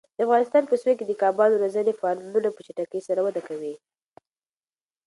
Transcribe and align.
د 0.17 0.19
افغانستان 0.27 0.63
په 0.67 0.75
سویل 0.81 0.97
کې 0.99 1.05
د 1.07 1.13
کبانو 1.21 1.59
روزنې 1.63 1.93
فارمونه 1.99 2.49
په 2.53 2.61
چټکۍ 2.65 3.01
سره 3.07 3.19
وده 3.23 3.41
کوي. 3.47 3.73